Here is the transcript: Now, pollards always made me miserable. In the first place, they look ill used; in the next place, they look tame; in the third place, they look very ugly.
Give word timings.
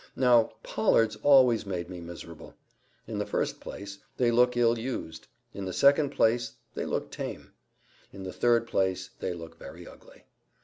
Now, 0.15 0.53
pollards 0.63 1.15
always 1.17 1.63
made 1.63 1.87
me 1.87 2.01
miserable. 2.01 2.55
In 3.05 3.19
the 3.19 3.25
first 3.27 3.59
place, 3.59 3.99
they 4.17 4.31
look 4.31 4.57
ill 4.57 4.79
used; 4.79 5.27
in 5.53 5.63
the 5.65 5.79
next 5.97 6.15
place, 6.15 6.53
they 6.73 6.87
look 6.87 7.11
tame; 7.11 7.51
in 8.11 8.23
the 8.23 8.33
third 8.33 8.65
place, 8.65 9.11
they 9.19 9.35
look 9.35 9.59
very 9.59 9.85
ugly. 9.85 10.23